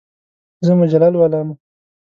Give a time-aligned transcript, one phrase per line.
[0.65, 1.47] زه مجله لولم.